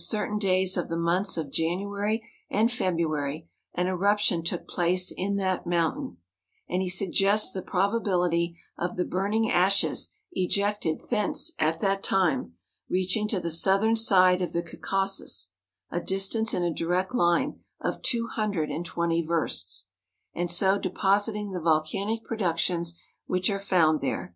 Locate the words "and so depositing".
20.32-21.50